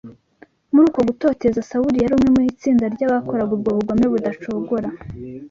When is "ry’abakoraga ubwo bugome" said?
2.95-4.05